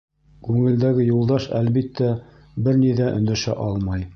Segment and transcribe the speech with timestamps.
[0.45, 2.09] Күңелдәге Юлдаш, әлбиттә,
[2.69, 4.09] бер ни ҙә өндәшә алмай.